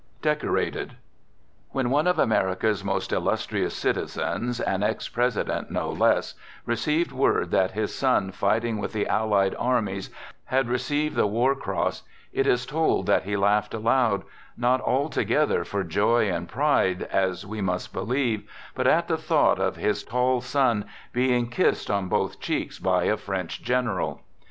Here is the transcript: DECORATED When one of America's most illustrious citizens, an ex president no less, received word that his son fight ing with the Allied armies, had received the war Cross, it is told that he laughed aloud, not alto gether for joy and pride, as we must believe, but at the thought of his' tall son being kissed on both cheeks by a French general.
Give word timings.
DECORATED 0.23 0.95
When 1.73 1.91
one 1.91 2.07
of 2.07 2.17
America's 2.17 2.83
most 2.83 3.13
illustrious 3.13 3.75
citizens, 3.75 4.59
an 4.59 4.81
ex 4.81 5.07
president 5.07 5.69
no 5.69 5.91
less, 5.91 6.33
received 6.65 7.11
word 7.11 7.51
that 7.51 7.73
his 7.73 7.93
son 7.93 8.31
fight 8.31 8.65
ing 8.65 8.79
with 8.79 8.93
the 8.93 9.05
Allied 9.05 9.53
armies, 9.59 10.09
had 10.45 10.67
received 10.67 11.15
the 11.15 11.27
war 11.27 11.53
Cross, 11.53 12.01
it 12.33 12.47
is 12.47 12.65
told 12.65 13.05
that 13.05 13.25
he 13.25 13.37
laughed 13.37 13.75
aloud, 13.75 14.23
not 14.57 14.81
alto 14.87 15.23
gether 15.23 15.63
for 15.63 15.83
joy 15.83 16.27
and 16.31 16.49
pride, 16.49 17.03
as 17.11 17.45
we 17.45 17.61
must 17.61 17.93
believe, 17.93 18.49
but 18.73 18.87
at 18.87 19.07
the 19.07 19.17
thought 19.17 19.59
of 19.59 19.75
his' 19.75 20.03
tall 20.03 20.41
son 20.41 20.85
being 21.13 21.47
kissed 21.47 21.91
on 21.91 22.09
both 22.09 22.39
cheeks 22.39 22.79
by 22.79 23.03
a 23.03 23.15
French 23.17 23.61
general. 23.61 24.21